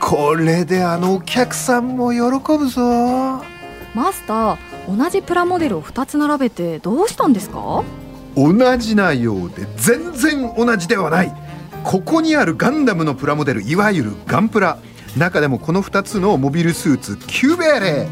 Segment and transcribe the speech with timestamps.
[0.00, 2.20] これであのお客さんも喜
[2.58, 3.44] ぶぞ。
[3.94, 7.84] マスター同じプラモデルを2つ並べてどうしたんですか？
[8.34, 11.32] 同じなようで全然同じではない。
[11.84, 14.78] ここにあるガンダムのプラモデルいわゆるガンプラ。
[15.16, 18.08] 中でもこの2つのモビルスーツキューベーレ。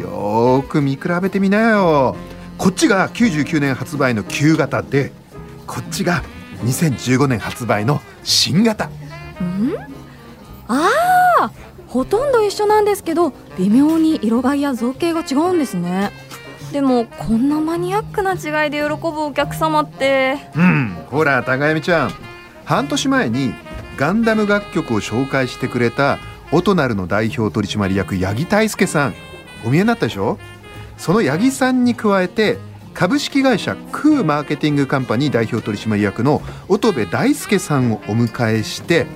[0.00, 2.16] よーく見比べてみなよ。
[2.58, 5.12] こっちが99年発売の旧型で
[5.66, 6.22] こっちが
[6.62, 8.86] 2015年発売の新型。
[8.86, 8.90] ん？
[10.68, 10.90] あ
[11.40, 11.50] あ
[11.86, 16.10] ほとんど一緒なんですけど微妙に色合いや造形が違うんですね。
[16.72, 20.36] でもこんなマニアックな違いで喜ぶお客様って。
[20.56, 22.10] うんほら高闇ちゃん。
[22.64, 23.54] 半年前に
[23.96, 26.18] ガンダム楽曲を紹介してくれた
[26.52, 29.14] オトナルの代表取締役八木大輔さん。
[29.64, 30.38] お見えになったでしょ？
[30.98, 32.58] その八木さんに加えて
[32.94, 39.06] 株式会社クーマーケティングカンパニー代表取締役の乙部大輔さんをお迎えして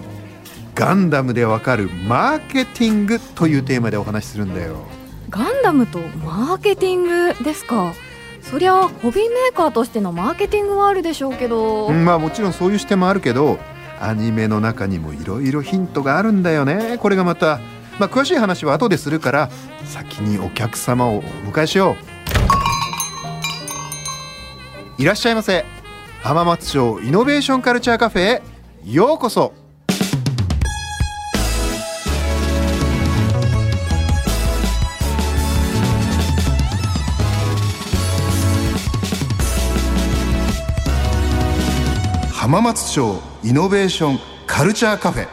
[0.80, 4.86] ガンダムでわかるマーケティングというテーマでお話しするんだよ。
[5.28, 7.92] ガンダムとマーケティングですか？
[8.40, 13.58] そりゃホビーメーカーとしてのマーケティングはあるでしょうけど、うんまあもちろんそういう視点もあるけど
[14.00, 16.96] アニメの中にもいろいろヒントがあるんだよね。
[16.96, 17.60] これがまた
[17.98, 19.50] まあ詳しい話は後でするから
[19.84, 21.18] 先にお客様を。
[21.18, 21.94] お迎えしよ
[24.98, 25.66] ういらっしゃいませ。
[26.22, 28.42] 浜松町イノベーションカルチャーカフェへ
[28.82, 29.52] ようこそ
[42.50, 45.28] 浜松町イノベーションカルチャーカフェ。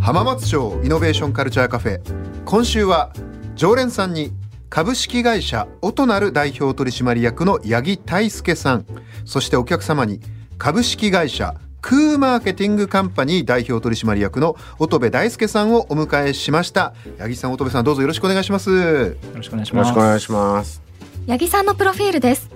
[0.00, 2.44] 浜松町イノベーションカルチャーカフェ。
[2.44, 3.12] 今週は
[3.54, 4.32] 常連さんに
[4.68, 8.86] 株式会社オトナル代表取締役の八木大輔さん。
[9.24, 10.18] そしてお客様に
[10.58, 11.54] 株式会社
[11.88, 16.92] クーマーケティングカンパニー代表取締役の乙部大輔さんをお迎えしました。
[17.18, 18.68] 八木さん乙部さんどうぞよろしくお願いします。
[18.70, 19.88] よろしくお願いします。
[19.88, 20.82] よろしくお願いします。
[21.26, 22.50] 八木さんのプロフィールです。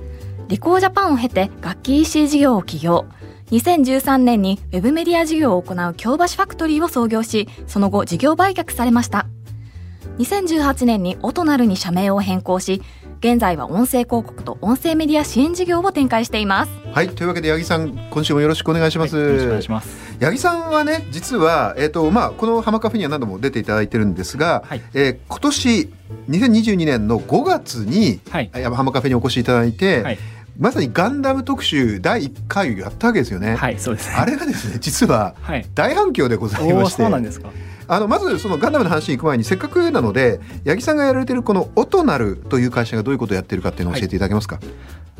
[0.49, 3.07] リコージャパンを経て楽器 EC 事業を起業。
[3.53, 9.27] 2013年にウェブメディア事業を行う京橋ファクトリーを創業しその後事業売却されました。
[10.19, 12.83] 2018年にオトナルに社名を変更し
[13.23, 16.73] 現在は音声広告と音声メディア支援事業を展開しています。
[16.93, 20.17] はいというわけで八木さん今週もよろしくお願いします、はい、よろしくお願いします。
[20.21, 25.93] 八木さんはね実はえっ、ー、とまあこの浜カフェには何度も出ていただいてるんですが、はい、えー、今年
[26.31, 30.19] 2022年の5月に、はい、浜カフェにお越しいただいて、はい。
[30.59, 33.55] まさにガンダム特集第1回をやったわけですよね。
[33.55, 35.35] はい、そうです、ね、あれがですね、実は
[35.75, 37.03] 大反響でございまして。
[37.03, 37.51] そうなんですか。
[37.93, 44.57] あのまずそのガンダムの話に行く前にせっかくなので八木さんがやられてるこのオトナルという会社がどういうことをやってるかっていうのを教えていただけますか？
[44.57, 44.65] はい。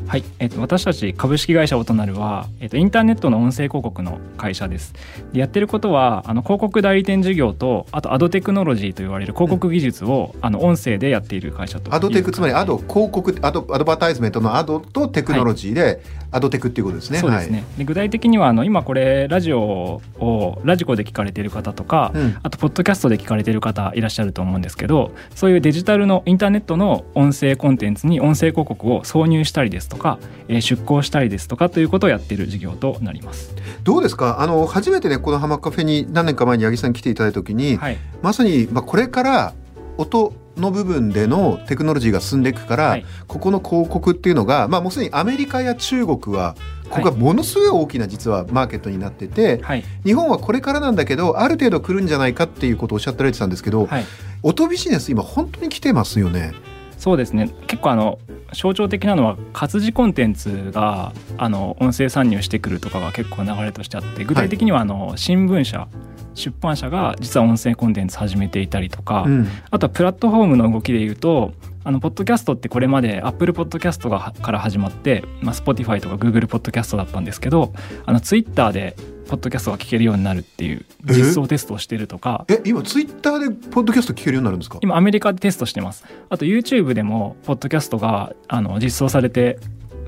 [0.05, 4.93] はい、えっと、私たち株式会社オトナルは、えっと、インターネットの音声広告の会社です。
[5.31, 15.99] でやってることはあの広告代理店事業とあとアドテクノロジーと言われる広告技術を、うん、あの音声でやっている会社とアドテクつまりアド広告アドアドバタイズメントのアドとテクノロジーで、はい、
[16.33, 17.19] アドテクっていうことですね。
[17.19, 33.55] そうですね、はい、で具体的にはあの今これラジオをラジコで聞かれている方とか、うん、あとポッドキャストで聞かれている方いらっしゃると思うんですけどそういうデジタルのインターネットの音声コンテンツに音声広告を挿入したりですとか、えー、出向したりですとかということをやっている事業となります。
[33.83, 34.41] どうですか？
[34.41, 39.53] あの初めてねこの浜カフェに何年か前に八木さん来ていただいた時に、はい、まさに、まあ、これから
[39.97, 46.55] 音の部分でのテクノロジーが進んでいくから、はい、ここの広告っていうのが、まあ、もうすでにアメリカや中国は
[46.89, 54.05] ここがものすごい大きな実はマーケットになってて、はい、日本はこれからなんだけどある程度来るんじゃないかっていうことをおっしゃってられてたんですけど、はい、
[54.43, 56.53] 音ビジネス今本当に来てますよね。
[57.03, 57.49] そうですね。
[57.67, 58.17] 結構あの
[58.53, 65.89] 象徴的なのは活字コンテンツがあの音声参入してくるとかが結構流れとしてあって具体的にはあの、新聞社
[66.33, 71.51] 出版社が実は音声コンテンツ始めていたりとか、うん、あとはプラットフォームの動きでいうと
[71.83, 77.73] あのポッドキャストってこれまでアップルポッドキャストがから始まって、まあ、Spotify とか Google ポッドキャストだったんですけど
[78.05, 78.95] あのツイッターで
[79.33, 82.45] ポッドキャストが聞けるようになるっていう実装テストをしてるとか。
[82.49, 84.77] え今ツイッターでポッドキャスト聞けるようになるんですか？
[84.83, 86.05] 今アメリカでテストしてます。
[86.29, 89.57] あと YouTube でもポッドキャストがあの実装されて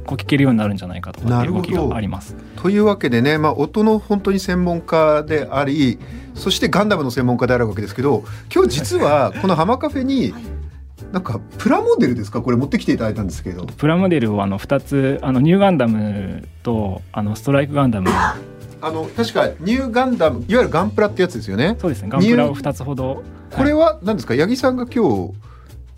[0.05, 2.35] こう聞けるようになるんじゃないかとかっていう動きがあります。
[2.57, 5.97] というわけでね、まあ、音の本当に専門家であり
[6.35, 8.23] そしてガンダムの専門家であるわけですけど
[8.53, 10.35] 今日実はこの浜カフェに
[11.11, 12.43] なんかプラモデルですか？
[12.43, 13.65] これ持ってきていただいたんですけど。
[13.65, 18.09] プラモデルをあの2つあのニューガンダムとあのストライクガンダム
[18.85, 21.75] あの確かニューガンダムいわゆるガンプラってやつですよね。
[21.81, 22.09] そうですね。
[22.09, 23.23] ガンプラを2つほど。
[23.51, 24.35] これは何ですか？
[24.35, 25.33] 八木さんが今日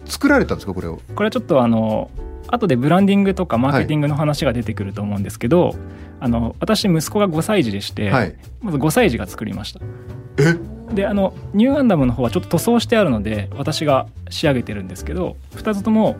[0.05, 0.73] 作られたんですか？
[0.73, 1.01] これを。
[1.13, 2.09] これはちょっとあの
[2.47, 5.75] 後でブランディングとかマーケティングの話が出てくると思うんですけど、はい、
[6.21, 9.81] あの私息子が5歳児でして、はい、まず5歳児が作りました。
[10.93, 16.15] であのニューガンダムの方はちょっと塗装してあるので私が仕上げてるんですけど2つとも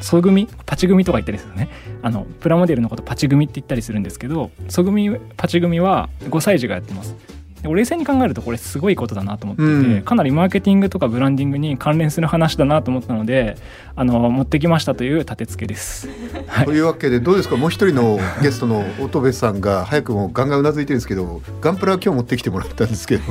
[0.00, 1.68] ソ組パチ組とか言ったりするね
[2.02, 7.14] あのプラモデルのことパチ組って言ったりするんですけどソ組パチ組は5歳児がやってます
[7.62, 13.56] 冷静に考えるとこれすごいことだなと思っていて、うん、かなりマーケティングとかブランディングに関連する話だなと思ったので
[13.94, 16.08] あの持ってきましたという立て付けです。
[16.46, 17.58] はい、というわけでどうですか？
[17.58, 23.22] もう一人のゲストの乙部さんが早くもガンガンうなずいてるんですけどガンプラは今日持ってきてもらったんですけど。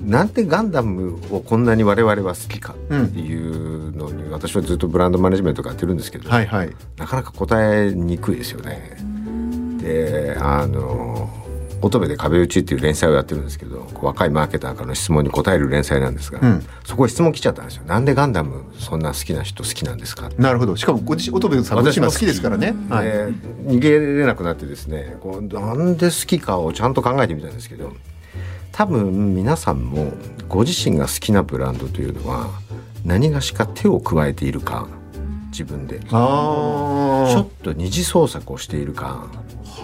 [0.00, 2.76] なんでガンダムをこんなに我々は好きかっ
[3.08, 8.96] ていうのに、私はずっとブランドマネジメントやってるんですけど、はいはい、なかなか答えにくいですよね。
[9.82, 11.28] であの
[11.82, 17.84] 乙女で壁打ちっていう連載をやってるんですけど若いマーケターからの質問に答える連載なんですが、うん、そこに質問来ちゃったんですよ。
[17.84, 20.76] なんでガンダムそんな好きな人好きなんですかなるほど。
[20.76, 23.08] しかもご自身乙女さん私も好きですからね、はい、
[23.66, 27.92] 逃げれなくなってですねこうなんで好きかをちゃんと考えてみたんですけど
[28.80, 30.10] 多分皆さんも
[30.48, 32.48] ご自身が好きなブランドというのは
[33.04, 34.88] 何がしか手を加えているか
[35.50, 39.26] 自分でちょっと二次創作をしているか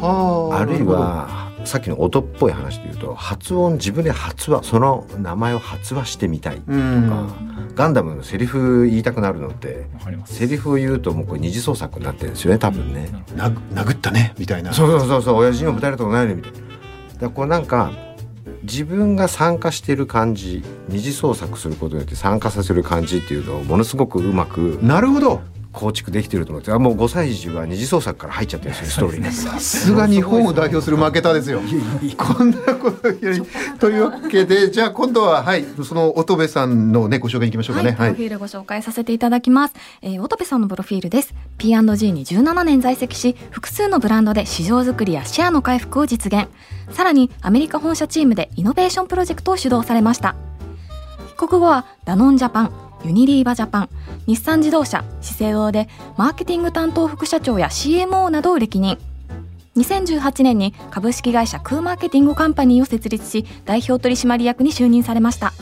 [0.00, 7.36] あるいはさっきの音っぽい話で言うと発音自分で発話その名前を発話してみたいとか
[7.74, 9.88] ガンダムのセリフ言いたくなるのって
[10.24, 13.10] セリフを言うともうこれ二次創作になってるんですよね多分ね。
[13.34, 14.72] 殴ったねみたいな。
[14.72, 16.58] そうそうそうそう親父にもぶたれたことないねみたいな。
[17.20, 17.92] だこうなんか
[18.66, 25.40] 自分が参加してる感じ二次創作することによって参加させる感じっていうのをものすごくうまくなるほど。
[25.76, 29.30] 構築できてると思ってあもう5歳児は二次創作から入っちゃってるんですよストーリーに。
[29.30, 31.60] さすが日本を代表するマーケターですよ。
[32.16, 33.42] こんなことやり
[33.78, 41.34] というわけでじゃあ今度ははいその乙部さんのねご紹介いきましょうかね、はい、プロフィールご紹介させていただきます、えー、音部さんのプロフィールです。
[41.58, 46.48] P&G に17年在籍し複数のブランドで市場づくりやシェアの回復を実現。
[46.90, 50.36] さらにアメリカ本社チームでイノベーションプロジェクトを主導されました。
[51.36, 53.88] 帰国後はダノンジャパンユニリーバジャパン。
[54.26, 58.98] 日産自動車資生堂でマーケティング担当副社長や CMO などを歴任。
[59.76, 65.52] 2018年に株式会社クーマーケティングカンパニーを設立し代表取締役に就任されました。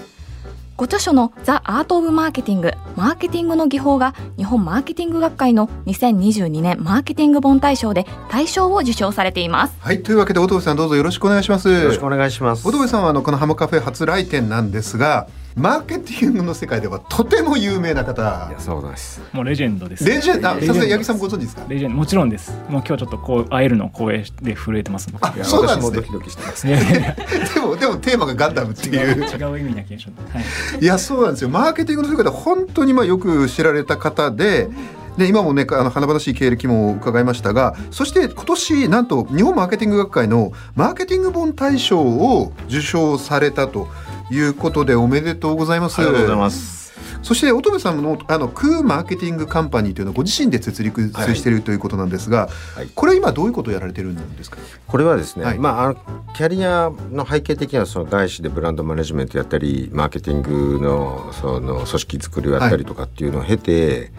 [0.77, 9.75] ご著書の「ザ・アート・オブ・マーケティングマーケティングの技法」が日本マーケティング学会の2022年マーケティング本大賞で大賞を受賞されています。
[9.81, 11.71] はいというわけで乙部さんどうぞよろしくお願いします。
[11.71, 12.67] よろしくお願いします。
[12.67, 18.49] 乙部さんはあのこのハモカフェ初来店なんですがマーケティングの世界ではとても有名な方。
[18.51, 19.23] いやそうです。
[19.33, 20.05] もうレジェンドです。
[20.05, 20.67] レジェンド？
[20.67, 21.65] さすが八木さんもご存知ですか？
[21.69, 21.97] レジェンド。
[21.97, 22.51] もちろんです。
[22.69, 25.97] もう今日ちょっとこう会えるの光栄で震えてますあそうなんですね。
[25.97, 26.67] ドキドキしてます。
[26.67, 26.99] いやいや。
[26.99, 27.15] い や
[27.55, 29.25] でもでもテーマがガンダムっていう。
[29.25, 30.41] 違う意味な気がします、は
[30.79, 31.51] い、いやそうなんですよ。
[31.51, 34.69] マーケティングの世界で本当にまあよく知られた方で
[35.17, 43.87] で今もねあの華々しい経歴も伺いましたがそして今年なんと日本マーケティング学会のマーケティング本大賞を受賞されたと
[44.31, 45.99] いうことでおめでとうございます。
[45.99, 46.85] ありがとうございます。
[47.23, 54.59] そして乙部さんのあのクーマーケティングカンパニーというのをご自身で設立しているということなんですが、はい、これ今どういうことをやられてるんですか？
[54.87, 55.97] これはですね、はい、まああの
[56.35, 64.11] キャリアの背景的にはその外資でブランドマネジメントやったり、マーケティングのその組織作りをやったりとかっていうのを経て、はい、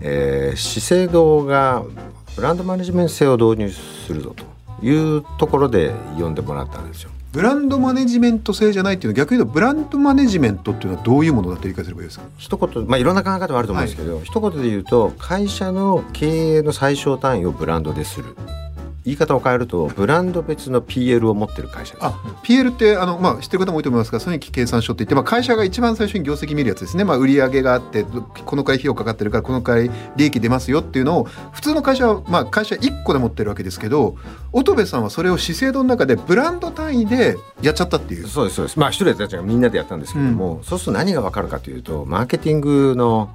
[0.00, 1.82] えー、資生堂が
[2.34, 4.44] ブランドマネジメント制を導入するぞと
[4.84, 7.10] いうところで読んでもらったんですよ。
[7.34, 12.26] ブランドマネジメント制じゃないっていうのは逆に言うとブランドマネジメントっていうのはどういうものだと理解すればいいですか？
[12.38, 18.36] 一言まあいろんな考え方はあると思うんですけど、はい、一言で言うと会社の経営の最小単位をブランドでする
[19.04, 22.06] 言い方を変えるとブランド別の PL を持ってる会社です。
[22.06, 22.10] あ
[22.42, 34.16] PL ってあの、まあ、知ってる方も多いと思いますが損益計算書って言って、まあ、会社が一番最初に業績見るやつですね、まあ、売上があってこのくらい費用かかってるからこのくらい利益出ますよっていうのを普通の会社は、まあ、会社1個で持ってるわけですけど
[34.52, 38.28] 乙部さんはそれを資生堂の中でブランド単位でやっちゃったっていう。
[38.28, 38.78] そうですそうです。
[38.78, 43.30] まあ一人たちがみんなでやったんですけども、うん、そうすると何が分かるかというとマーケティングの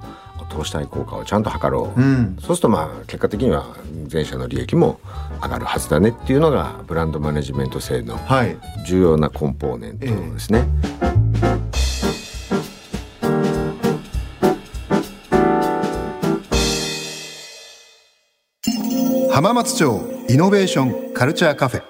[0.50, 2.36] 投資対効果をちゃんと測ろう、うん。
[2.40, 3.74] そうするとまあ結果的には
[4.06, 5.00] 全社の利益も
[5.42, 8.56] 上がるはずだねっていうのがブランドマネジメント制のはい。
[8.86, 10.66] 重要なコンポーネントですね。
[19.32, 21.82] 浜松町イノベーションカルチャーカフェ。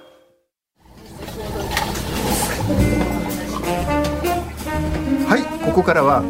[5.27, 6.23] はいここからは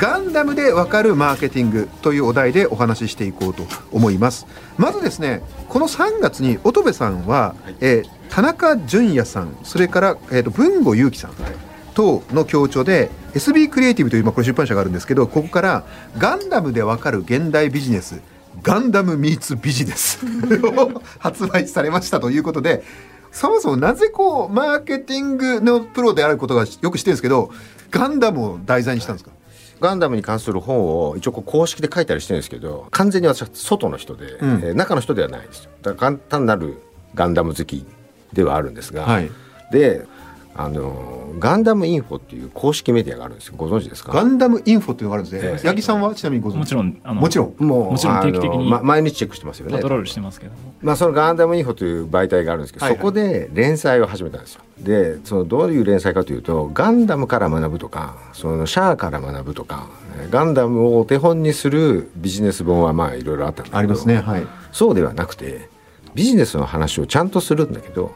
[0.00, 4.46] ガンダムでわかるマーケティングというお題でお話ししていこうと思います。
[4.78, 11.32] まずですねこの3月に乙部さんは、えー田中淳也さんそれから、えー、と文吾祐樹さん
[11.94, 15.84] 等の協調で SB クリエイティブという、まあ、これ出版社があるんですけどここから
[16.16, 18.22] ガンダムでわかる現代ビジネス
[18.62, 20.24] ガンダムミーツビジネス
[20.64, 22.84] を発売されましたということで
[23.32, 27.50] そもそもなぜこうマーケティングのプロであることがよく知ってるんですけど
[27.90, 29.32] ガンダムを題材にしたんですか、
[29.80, 34.50] ガンダムに関する本を一応公式で書いたりしてるんですけど完全に私は外の人で、うん。
[34.62, 35.70] えー中の人ではないですよ。
[35.82, 36.82] だから単なる
[37.14, 37.84] ガンダム好き
[38.32, 39.30] ではあるんですが、はい。
[39.72, 40.06] で
[40.54, 43.54] あのガンダムインフォっていう公式メディアがあるんですよ。
[43.56, 44.12] ご存知ですか？
[44.12, 45.68] ガンダムインフォっていうのがあるんですね、ええ。
[45.68, 46.56] 八木さんはちなみにご存知？
[46.58, 47.64] もちろんあのもちろん。
[47.64, 49.72] もうもちろん定期的にま毎日チェックしてますよね。
[49.72, 50.74] パトロールしてますけども。
[50.82, 52.98] まあ、そのガンダムインフォという媒体があるんですけど、はいはい。
[52.98, 54.62] そこで連載を始めたんですよ。
[54.80, 59.88] でそのどういう連載かというとガンダムから学ぶとかそのシャアから学ぶとか
[60.18, 64.16] えーガンダムをお手本にするビジネス本はまあいろいろあったんだけどありますね。
[64.16, 64.46] はい。
[64.72, 65.68] そうではなくて
[66.14, 68.12] ビジネスの話をちゃんとするんだけど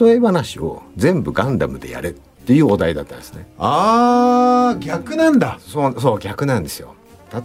[0.00, 3.46] 例え話を全部ガンダムでやれっていうお題だったんですね。
[3.58, 6.94] あー逆なんだそうそう逆なんですよ。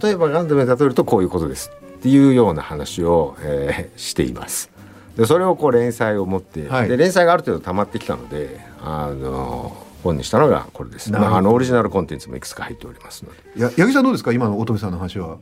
[0.02, 4.70] 例えばガンダムで例えるとこういうことですっていうような話を、えーしています。
[5.16, 11.12] でそれをこう連載を持って、はいで連載がある程度溜まってきたのであの本にしたのがこれです。
[11.12, 13.60] まあ、あのオリジナルコンテンツもいくつか入っておりますので。
[13.60, 14.32] や八木さんどうですか？
[14.32, 15.38] 今の乙部さんの話は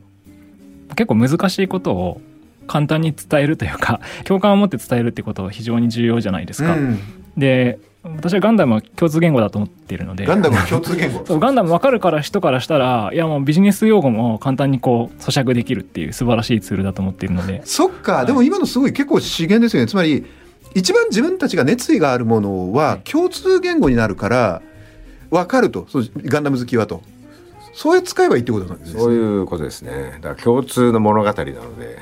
[0.95, 2.21] 結構難しいことを
[2.69, 6.99] 簡単に伝えるというか 共感を持って伝えるってことは非常に重要じゃないですか、うん。
[7.35, 11.25] で私はガンダムは共通言語だと思っているのでガンダムの共通言語。
[11.25, 17.61] そうガンダム分かるから人からしたらいやもうビジネス用語も簡単にこう咀嚼できるっていう素晴らしいツールだと思っているので。
[17.65, 19.87] そっか、でも今のすごい結構資源ですよね。
[19.87, 20.25] つまり
[20.75, 24.61] 一番自分たちが熱意があるものは共通言語になるから
[25.29, 25.85] 分かると。
[25.89, 27.01] そうガンダム好きはと。
[27.73, 28.99] そういう使えばいいってことなんですね。
[28.99, 30.19] そういうことですね。
[30.21, 31.43] だから共通の物語なの
[31.79, 31.97] で。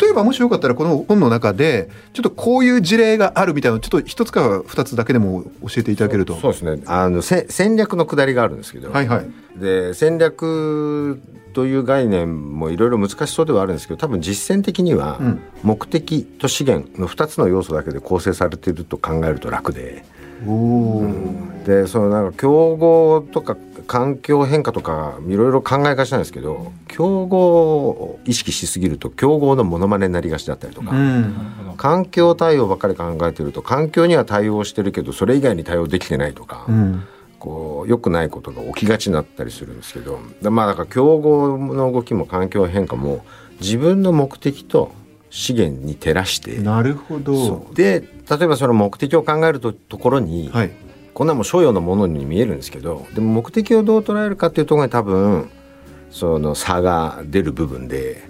[0.00, 6.36] 例えばもしよかったらこの本の中でちょっとこういう事例があるみたいなのちょっと一つか二つだけでも教えていただけると。
[6.36, 6.82] そうですね。
[6.86, 8.90] あのせ戦略の下りがあるんですけど。
[8.90, 9.30] はいはい。
[9.60, 11.20] で戦略
[11.52, 15.40] という概念もいろいろ難しそうではあるんですけど多分実践的にはうん。
[15.62, 20.04] 目的と資源の2つの要素だけで構成されていると考えると楽で。
[20.46, 21.06] おお、
[21.66, 23.58] でそのなんか競合とか
[23.90, 31.74] 環境変化とかいろいろ考えがちなんですけど競合を意識しすぎると競合のモノマネになりがちだったりとか、うん。
[31.76, 36.66] 環境対応ばっかり考えてると環境には対応してるけどそれ以外に対応できてないとか。
[36.68, 37.02] うん。
[37.40, 43.24] こう良くないことが起きがちになったりするんですけどだまあだから競合の動きも環境変化も
[43.62, 44.92] 自分の目的と
[45.30, 47.66] 資源に照らしてなるほど。
[47.72, 50.70] で例えばその目的を考えるとところに、はい
[51.14, 55.50] こんなもん所有のものに見えるんですけどでも目的をどう捉えるかっていうところに多分
[56.10, 58.28] その差が出る部分で、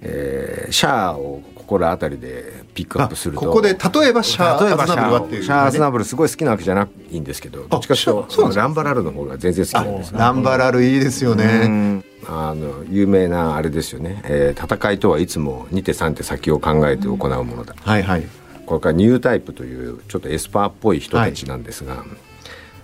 [0.00, 3.40] えーシャアを心当たりでピックアップすると。
[3.40, 10.18] ここで例えばシャア例えばアズナブルはっていう、シャアアズナブルすごい好きなわけじゃないんですけどどっちかというとランバラルの方が全然好きなんですよ。
[10.18, 12.04] ランバラルいいですようねん。
[12.26, 18.26] あの有名なあれですよね、えー戦いとはいつも2手3手先を考えて行うものだ、はいはい
[18.68, 22.04] これからニュータイプというちょっとエスパーっぽい人たちなんですが、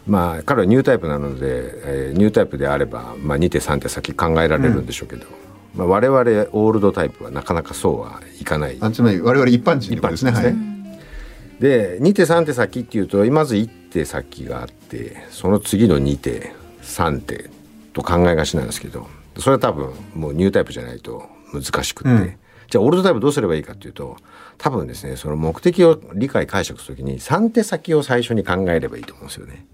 [0.06, 5.26] まあ彼はニュータイプなので、えーニュータイプであれば、まあ、2手3手先考えられるんでしょうけど、
[5.74, 8.78] まあ、我々オールドタイプはなかなかそうはいかない。
[8.80, 10.30] あつまり我々一般人ですね。
[10.30, 10.74] 一般人ですね。
[11.60, 17.50] で2手3手先っていうとまず1手先があってその次の2手3手
[17.92, 19.06] と考えがちなんですけど
[19.38, 24.16] それは多分もうニュータイプじゃないと難しくって、うんじゃあオールドタイプどうすればいいかっていうと
[24.58, 29.66] 多分ですねその目的を理解解釈するときに3手先を最初に考えればいいと思うんですよね。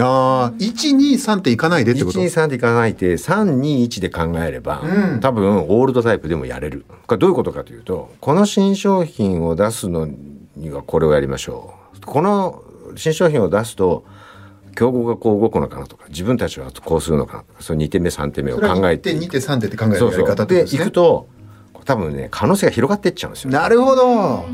[0.00, 5.20] ああ123っていかないでってこと？123でいかないで321で考えれば、うん。
[5.20, 6.84] 多分オールドタイプでもやれる。
[7.06, 10.08] これどういうことかというとこの新商品を出すの
[10.56, 12.00] にはこれをやりましょう。
[12.06, 12.62] この
[12.96, 14.04] 新商品を出すと
[14.76, 20.84] 競合がこう動くのかなとか自分たちはこうするのかなとかその2手目3手目を考え1手て2手3手って考えるやりそうそうでい方ってことですね。
[20.84, 21.28] くと
[21.88, 24.44] 多分ね可能性が広がっていっちゃうんですよなるほど。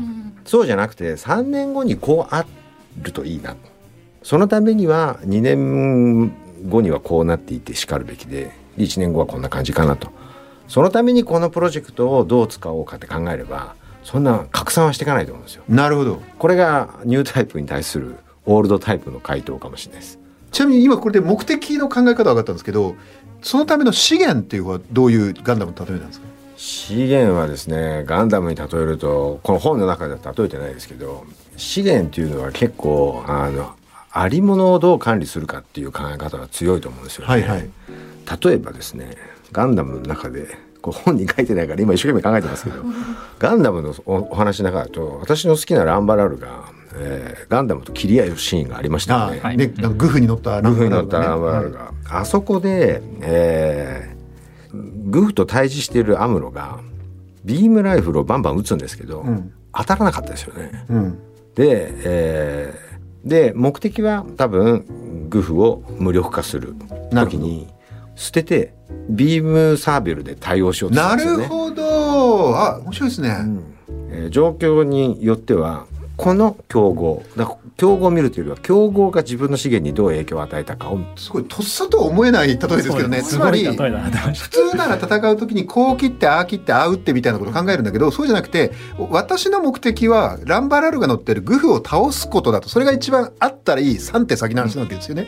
[0.45, 2.45] そうじゃなくて3年後にこうあ
[3.01, 3.57] るといいな。
[4.23, 6.29] そのためには2年
[6.69, 10.09] 後にはこうなっていてしかるべきで1年後はこんな感じかなと。
[10.69, 15.63] そのためにこのプロジェクトをどう使おうかって考えればそんな拡散はしていかないと思うんですよ。
[15.67, 16.21] なるほど。
[16.39, 18.15] これがニュータイプに対する
[18.45, 20.19] オールドタイプの回答かもしれないです。
[20.51, 22.95] ちなみに今これで目的の考え方分かったんですけど
[23.41, 26.27] そのための資源っていうのはどういうガンダムの例えなんですか？
[26.57, 31.25] 資源はですねガンダムに例えるとこの本の中では例えてないですけど
[31.57, 33.75] 資源っていうのは結構あの
[34.11, 37.27] ありものをどう管理するかっていう考え方が強いと思うんですよね。
[37.27, 37.69] はいはい
[38.43, 39.17] 例えばですね
[39.51, 42.77] ガンダムの中でこう本に書いてないから今一生懸命考えてますけど
[43.37, 46.47] ガンダムのおお話の中だと私の好きなランバラルが、
[46.95, 49.41] えーガンダムと切り合うシーンがありましたよね。
[49.43, 54.14] ああ、ね、なんかグフに乗ったランバラルがが、あそこで、えー
[55.05, 56.79] グフと対峙しているアムロが
[57.43, 59.51] ビームライフルをバンバン撃つんですけど、ん。
[59.73, 60.85] 当たらなかったですよね。
[60.89, 61.19] うん。
[61.55, 62.85] で,、えー
[63.25, 66.75] で目的は多分グフを無力化する
[67.09, 67.67] 時に
[68.13, 68.75] 捨てて
[69.09, 71.43] ビームサーベルで対応しようとするなんですよね。
[71.43, 72.55] るほど。
[72.55, 73.35] あ面白いですね、
[74.11, 83.21] えー状況によってはこの競合だ競合を見るというよりは競合が自分の資源にどう影響を与えたかをすごいとっさとは思えない例えですけどね。
[83.21, 88.71] つすまり普通なら戦う時にこう切ってああ切ってああ打ってみたいなことを考えるんだけどそうじゃなくて
[89.09, 95.27] 私の目的はランバラルが乗ってるグフを倒すことだとそれが一番あったらいい3手先の話なわけですよね。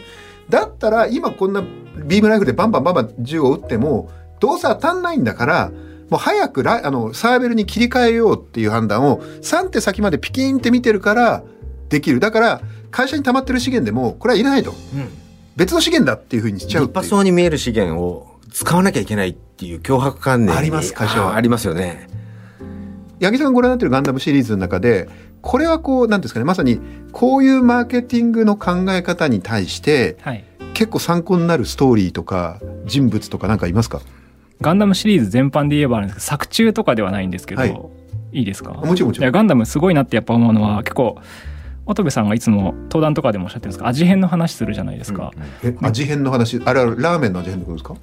[0.50, 1.62] だったら今こんな
[2.06, 5.72] ビームライフルでバンバンバンバン銃を撃ってもどうせ当たんないんだから
[6.10, 11.44] もう早くラあのサーベルに切り替えようっていう判断を3手先までピキンって見てるから
[11.90, 12.20] できる。
[12.20, 12.62] だから
[12.92, 14.74] 会社に溜まってる資源でもこれはいらないと。
[15.56, 16.88] 別の資源だっていうふうにしちゃうう。
[16.88, 20.54] 立派そうに見える資源を使わなきゃいけないっていう脅迫観念。
[20.54, 21.32] にあります会社は。
[21.34, 22.08] あありますよね。
[23.22, 25.10] 八木さんがご覧になってるガンダムシリーズの中で
[25.42, 26.80] これはこうなんですかねまさに
[27.12, 30.44] こういうマーケティングの考え方に対してたはい。
[30.76, 34.02] 結構参考になるストーリーとか人物とかなんかいますか？
[34.62, 37.80] ガンダムシリーズ全般で言えばあるんですけど作中とかではないんですけど、はい。
[38.34, 38.74] い、いですか？
[38.74, 39.24] もちろんもちろん。
[39.24, 41.18] いやガンダムすごいなってやっぱ思うのは結構
[41.86, 43.88] 乙部さんがいつも登壇とかでもおっしゃってるんですか？
[43.88, 45.32] 味変の話するじゃないですか、
[45.64, 47.96] え味変の話あれはラーメンの味変ってことですか？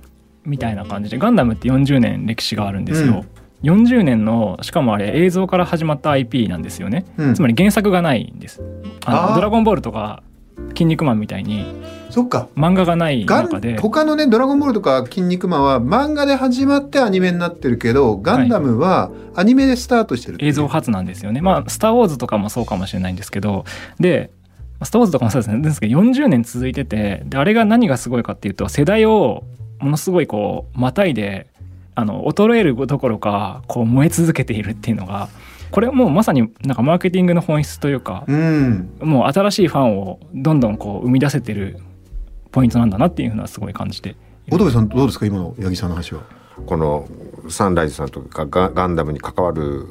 [0.44, 1.18] みたいな感じで。
[1.18, 3.24] ガンダムって40年歴史があるんですよ、
[3.62, 7.34] 40年のしかもあれ映像から始まった IP なんですよね、うん。
[7.34, 8.62] つまり原作がないんです。
[9.04, 10.22] あのドラゴンボールとか
[10.70, 11.66] 筋肉マンみたいに
[12.10, 12.48] そっか。
[12.56, 13.74] 漫画がないガ中で。
[13.74, 20.36] ン他のね「ドラゴンボール」とか「筋肉マン」は漫画で始まってアニメになってるけどガンダムはアニメでスタートしてる。
[20.36, 21.40] っていう映像初なんですよね。
[21.40, 23.64] まあ「スター・ウォーズ」とかもそうかもしれないんですけど
[23.98, 24.30] で
[24.82, 25.60] 「スター・ウォーズ」とかもそうですね。
[25.60, 29.42] ですけど40年続いててであれが何がすごいかっていうと世代を
[29.80, 31.48] ものすごいこうまたいで
[31.96, 35.28] あの衰えるどころかこう燃え続けているっていうのが
[35.74, 38.96] これはもうまさになんかマーケティングの本質というかうん。
[39.00, 41.80] もう新しいファンをどんどんこう生み出せてる
[42.52, 44.14] ポイントなんだなっていうのはすごい感じて。
[44.52, 46.20] 乙部さんどうですか今の八木さんの話は。
[46.64, 47.08] この
[47.48, 49.84] サンライズさんとかガガンダムに関わる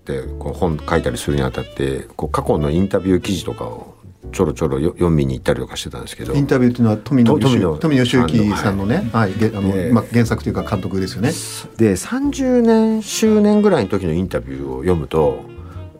[0.00, 3.94] ってこう本書いたりするにあたってこう過去のインタビュー記事とかを
[4.30, 6.34] ちょろちょろよ読みに行ったりとかしてたんですけど。
[6.34, 9.92] インタビューっていうのは富野と富野富野義行さんのね、はいげあのええ。
[9.92, 11.30] まあ、原作というか監督ですよね。
[11.76, 15.44] で30年周年ぐらいの時のインタビューを読むと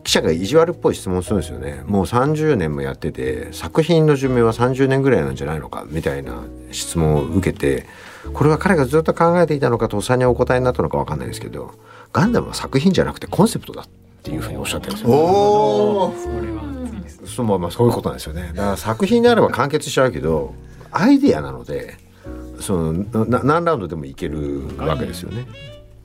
[0.03, 1.83] 記者が意地悪っぽい質問するんですよね。
[1.85, 7.85] もう30年もやってて作品の寿命は30年ぐらいなんじゃないのかみたいな質問を受けて
[8.33, 11.73] これは彼がずっと考えていたのかとっさにお答えになったのか分かんないですけど
[12.13, 13.85] ガンダムは作品じゃなくてコンセプトだっ
[14.23, 16.13] ていうふうにおっしゃってるんですよ。
[17.25, 18.51] そうまあまあそういうことなんですよね。
[18.55, 20.53] だから作品であれば完結しちゃうけど
[20.91, 21.97] アイデアなので
[22.59, 25.47] そのな何ラウンドでもいけるわけですよね。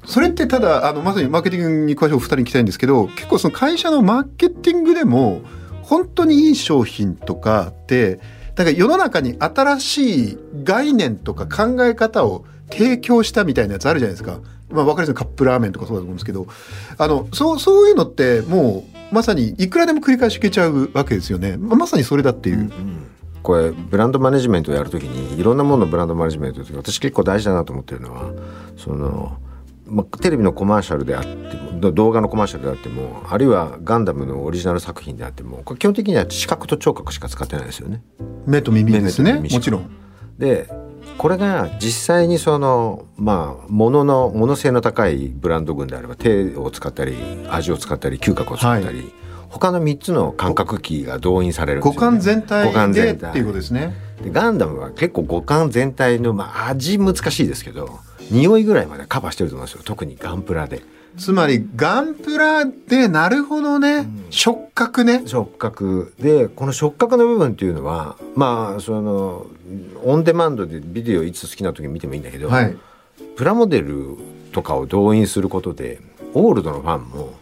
[0.05, 5.43] それってただあのまさにマーケティングに詳しいお二人に聞きたいんですけど結構その会社のマーケティングでも
[5.83, 8.21] 本当にいい商品とかって
[8.57, 14.41] なんか世の中に新しい概念とか考え方を提供したみたいなやつあるじゃないですか。
[14.71, 16.47] まあ、分かりやすいカップラーメンとかそうだと思うんですけど
[16.99, 21.57] あのそうそういうのってもうまさにいくらでも繰り返しいけちゃうわけですよね。
[21.57, 22.71] ままさにそれだっていう。
[23.43, 28.33] これブランドマネジメントをやるときにいろんなもののブランドマネジメントの時私結構大事だなと思ってるのは
[28.77, 29.39] その、
[29.87, 38.03] まあ、テレビのコマーシャルであってもど動画のコマーシャルであってもあるいはガンダムのオリジナル作品であってもこれ基本的には視覚と聴覚しか使ってないですよね。
[38.47, 39.91] 目と耳ですねもちろん。
[40.39, 40.69] で
[41.19, 47.17] これが実際にそのまあ物の物性の高いブランド群であれば手を使ったり
[47.49, 49.13] 味を使ったり嗅覚を使ったり、
[49.49, 51.97] 他の3つの感覚器が動員されるんですよね。
[51.97, 53.31] 五感全体五感で全体。
[53.31, 53.95] っていうことですね。
[54.23, 58.01] でガンダムは結構五感全体の、まあ、味難しいですけど
[58.31, 59.83] 匂いぐらいまでカバーしてると思うんですよ。
[59.85, 60.83] 特にガンプラで
[61.17, 65.23] つまりガンプラでなるほどね、触覚ね。
[65.27, 66.15] 触覚。
[66.19, 69.47] でこの触覚の部分っていうのはまあその
[70.05, 72.77] オンデマンドでビデオいつ好きな時に見てもいいんだけど、はい。
[73.37, 74.17] プラモデル
[74.53, 76.01] とかを動員することで
[76.35, 77.35] オールドのファンも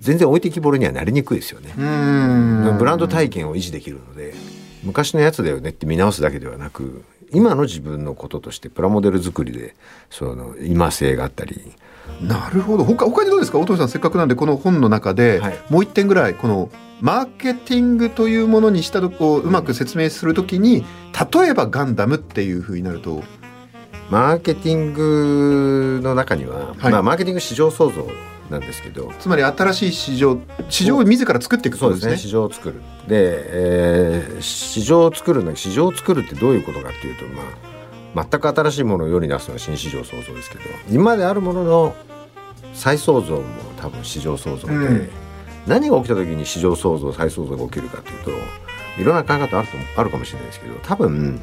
[0.00, 1.74] 全然置いてきぼりにはなりにくいですよね。
[1.76, 2.76] うん。
[2.78, 4.34] ブランド体験を維持できるので
[4.82, 9.74] 昔のやつだよねって見直すだけではなく今の自分のこととしてプラモデル作りで
[10.08, 11.72] その今性があったり
[12.20, 12.84] なるほど。
[12.84, 13.58] 他他にどうですか？
[13.58, 15.58] お父さんせっかくなんでこの本の中で、はい。
[15.70, 16.70] もう一点ぐらいこの
[17.00, 20.84] マーケティングというものにしたとこううまく説明するときに
[21.32, 23.22] 例えばガンダムっていうふうになると。
[24.10, 26.92] マーケティングの中には、はい。
[26.92, 28.08] まあ、マーケティング市場創造
[28.50, 29.12] なんですけど。
[29.20, 30.36] つまり新しい市場
[30.68, 32.16] 市場を自ら作っていくそうですすね。
[32.16, 32.80] 市場を作る。
[33.06, 37.44] で、えー市場を作るのに市場を作るってどういうことかっていうと、まあ、
[38.14, 41.94] 全く新しいものを世に出すのは新市場創造ですけど今まであるものの
[42.74, 43.44] 再創造も
[43.76, 45.10] 多分市場創造で、うん
[45.66, 48.30] 何が起きた時に市場創造再創造が起きるかというと
[49.00, 51.40] いろんな考え方あるとあるかもしれないですけど多分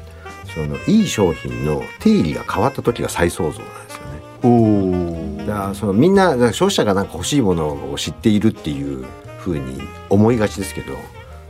[0.53, 4.21] そのいい商品の定義が変わった時が再創造なんですよね。
[4.43, 9.05] おーだからそのみんな消費者がなんか欲しいものを知っているっていう
[9.39, 10.97] ふうに思いがちですけど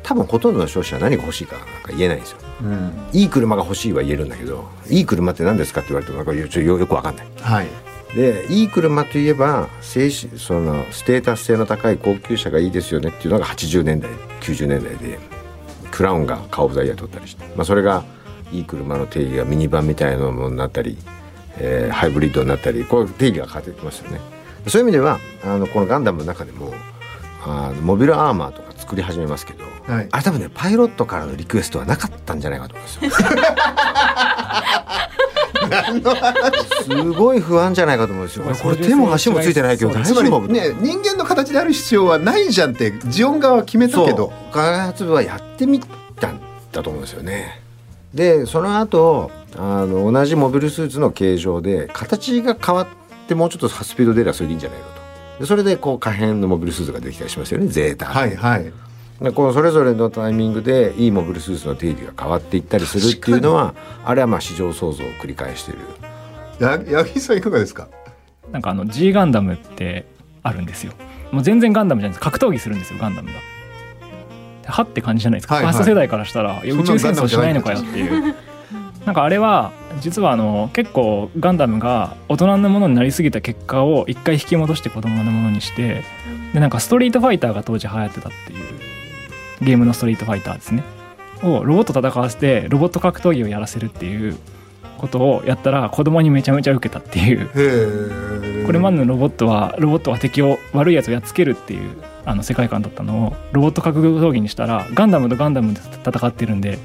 [0.07, 2.37] 多分ほとんどの消費者は何が欲しいかなんか言えないんですよ。
[2.63, 7.27] うんいい車が欲しいは言えるんだけどいい車って何ですかって言われてもなんかよちょよよくわかんない。
[7.41, 7.67] はい
[8.15, 15.19] でいい車といえば静止そのステータス性の高い高級車がいいですよねっていうのが80年代90年代で
[15.91, 18.05] クラウンがカー・オブ・ザ・イヤー取ったりして、まあ、それが
[18.53, 20.97] いい車の定義がミニバンみたいなものになったり、
[21.57, 24.21] えーハイブリッドになったりこう定義が変わってきますよね。
[24.67, 26.73] そういう意味ではあのこのガンダムの中でも
[27.45, 33.11] あのモビルアーマーとか作り始めますけど、はいあれ多分ねパイロットからのリクエストはなかったんじゃないかと思うんですよ。
[36.83, 38.45] すごい不安じゃないかと思うんですよ。
[38.63, 46.39] これ手も足もついてないけど大丈夫ね人間の形である必要はないじゃんってジオン側は決めたけど開発部はやってみたん
[46.71, 47.61] だと思うんですよね。
[48.13, 52.87] でその後あの同じモビルスーツの形状で形が変わっ
[53.27, 55.06] てもうちょっとスピード出ればそれでいいんじゃないのと。
[55.39, 57.67] でそれでこう可変のモビルスーツができたりしますよね。
[57.67, 58.07] ゼータ。
[58.07, 58.73] はいはい。
[59.21, 63.73] でこのそれぞれのタイミングでいいモビルスーツの定義が変わっていったりするっていうのは
[64.05, 65.79] あれはまあ市場創造を繰り返している。
[66.59, 67.87] や八木さんいかがですか？
[68.51, 70.05] なんかあの G ガンダムって
[70.43, 70.93] あるんですよ。
[71.31, 72.23] もう全然ガンダムじゃないです。
[72.23, 73.35] 格闘技するんですよガンダムが。
[74.71, 75.73] はって感じじゃないですか、はいはい。
[75.73, 78.35] ファースト世代からしたらいやそんなの宇宙戦争しないのかよっていう
[79.07, 86.03] なんかあれは実はあの結構ガンダムが大人のものになりすぎた結果を一回引き戻して子供のものにして
[86.53, 90.83] でなんかストリートファイターが当時流行ってたっていうゲームのストリートファイターですね。
[91.41, 94.37] をロボット戦わせてロボット格闘技をやらせるっていう
[94.97, 98.65] ことをやったら子供にめちゃめちゃ受けたっていう。
[98.65, 106.77] これまでのロボットはロボットは敵を悪いやつをやっつけるっていうあの世界観だったのをロボット格闘技にしたらガンダムとガンダムで戦ってるんで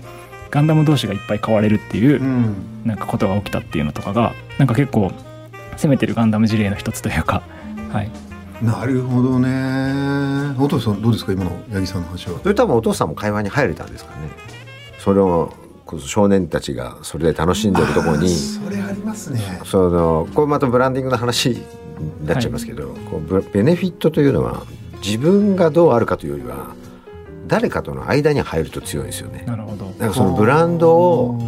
[0.52, 2.54] ガンダム同士がいっぱい変われるっていううん。
[2.84, 5.10] なんかことが起きたっていうのとかがなんか結構
[5.76, 7.42] 攻めてるガンダム事例の一つというか、
[7.92, 8.10] はい、
[8.62, 10.54] なるほどね。
[10.58, 11.32] お父さんどうですか？
[11.32, 12.38] 今の八木さんの話は。
[12.42, 14.28] それ多分お父さんも会話に入れたんですかね。
[14.98, 15.52] それを
[15.86, 19.40] こう少年たちがそれで楽しんでるところにそれありますね。
[19.64, 24.64] そのこれまたブランディングの話になっちゃいますけど、こうブベネフィットというのは
[25.04, 26.74] 自分がどうあるかというよりは
[27.52, 29.44] 誰かとの間に入ると強いんですよね。
[29.46, 29.84] なるほど。
[29.84, 31.38] だからそのブランドを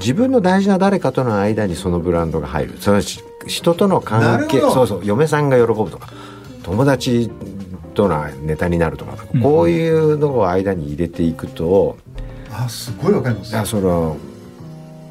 [0.00, 2.78] 自分の大事な誰かとの間にそのブランドが入る。
[2.80, 6.08] それはし人との関係そうそう嫁さんが喜ぶとか
[6.62, 7.30] 友達
[7.92, 11.98] とのネタになるとか、うんこういうのを間に入れていくと、
[12.50, 13.66] あすごいわかります。
[13.66, 14.16] その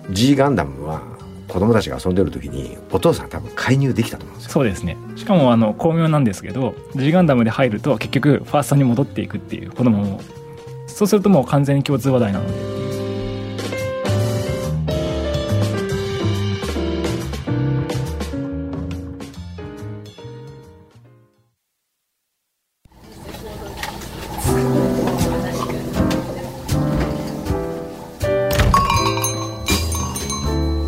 [0.09, 1.03] G ガンダムは
[1.47, 4.51] 子供たちが遊んでる時にお父さん多分介入できたと思うんですよ。
[4.51, 10.21] そうですねしかもあの巧妙なんですけど G ガンダムで入ると結局ファーストに戻っていくっていう子供も
[10.87, 12.96] そうするともう完全に共通話題なので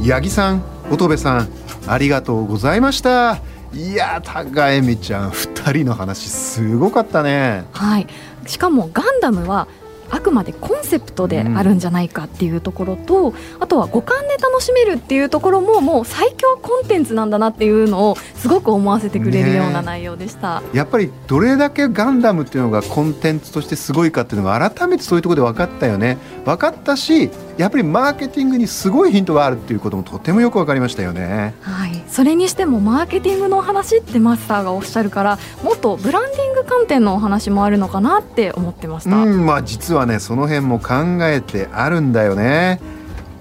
[0.10, 1.50] 八木さん乙部さん
[1.86, 3.41] ありがとうございました。
[3.72, 7.65] いや高恵美ちゃん二人の話すごかったね。
[7.74, 8.08] はい、
[8.48, 9.67] しかもガンダムは
[10.10, 20.62] あくまでコンセプトであるんじゃないかっていうところと、あとは五感で楽しめるっていうところももう最強コンテンツなんだなっていうのをすごく思わせてくれるような内容でした。
[20.74, 39.15] やっぱりどれだけガンダムっていうのがコンテンツとしてすごいかっていうのが改めてそういうところで分かったよね分かったしやっぱりマーケティングにすごいヒントがあるっていうこともとてもよく分かりましたよねはい、それにしてもマーケティングのお話ってマスターがおっしゃるからもっとブランディング観点のお話もあるのかなって思ってました。
[39.15, 42.80] うんまあ実はねその辺も考えてあるんだよね。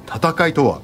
[0.06, 0.80] 戦いとは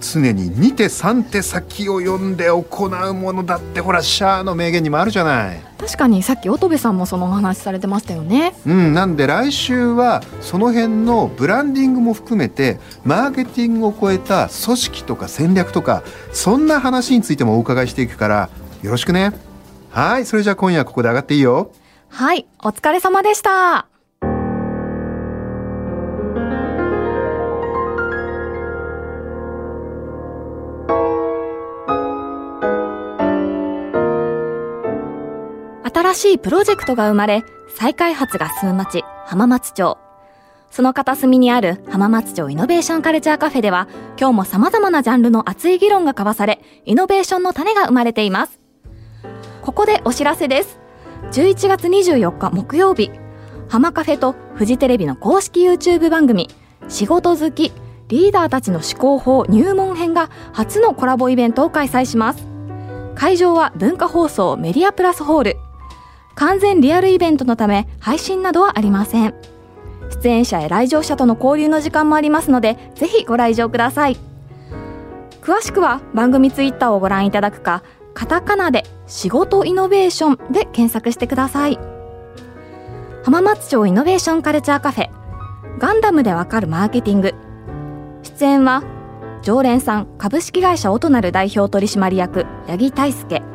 [0.00, 5.60] 常に2手3手先を読んで行うものだってほらシャアの名言にもあるじゃない。
[5.78, 8.54] 確かにさっき乙部さんもそのお話されてましたよね。
[8.66, 18.50] うんなんで来週はその辺のブランディングも含めてマーケティングを超えた組織とか戦略とかそんな話についてもお伺いしていくから
[18.82, 19.32] よろしくね。
[19.90, 21.70] はいそれじゃあ今夜ここで上がっていいよ。
[22.10, 23.86] はいお疲れ様でした
[36.14, 37.42] 新しいプロジェクトが生まれ、
[37.76, 39.98] 再開発が進む町、浜松町。
[40.70, 48.60] その片隅にある浜松町イノベーションカルチャーカフェでは、今日も様々なジャンルの熱い議論が交わされ、イノベーションの種が生まれています。
[49.60, 50.78] ここでお知らせです。
[51.32, 53.10] 11月24日木曜日、
[53.68, 56.48] 浜カフェとフジテレビの公式 YouTube 番組、
[56.86, 57.72] 仕事好き、
[58.06, 62.46] リーダーたちの思考法入門編が初のコラボイベントを開催します。
[63.16, 65.63] 会場は文化放送メディアプラスホール。
[66.36, 69.34] 完全リアルイベントのため配信などはありません。
[70.22, 74.16] 出演者や来場者との交流の時間もありますので、ぜひご来場ください。
[75.42, 77.82] 詳しくは番組ツイッターをご覧いただくか、
[78.14, 81.78] カタカナで仕事イノベーションで検索してください。
[83.24, 85.10] 浜松町イノベーションカルチャーカフェ、
[85.78, 87.34] ガンダムでわかるマーケティング。
[88.22, 88.82] 出演は、
[89.42, 93.53] 常連さん株式会社オトナル代表取締役、八木大輔。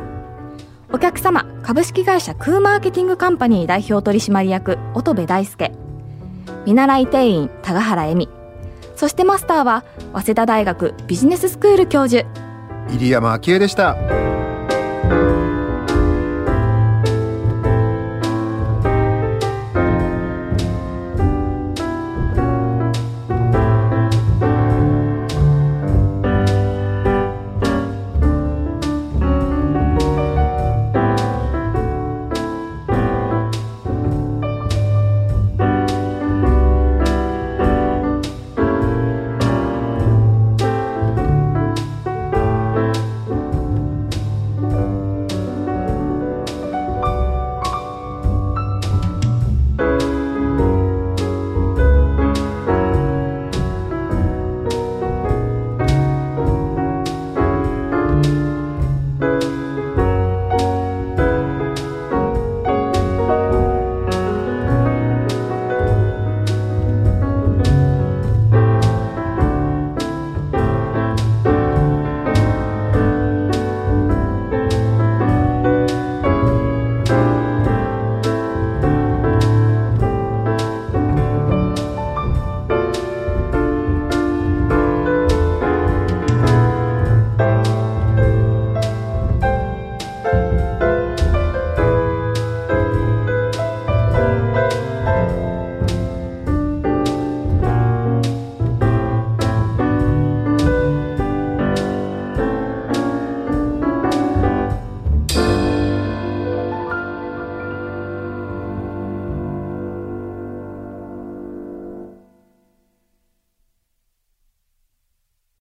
[0.91, 5.71] お客様、株式会社クーマーケティングカンパニー代表取締役、乙部大輔。
[6.65, 8.30] 見習い店員、田ヶ原恵美。
[8.95, 12.28] そしてマスターは、早稲田大学ビジネススクール教授、
[12.89, 14.18] 入山昭恵でした